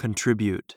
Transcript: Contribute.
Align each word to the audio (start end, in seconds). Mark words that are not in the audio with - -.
Contribute. 0.00 0.76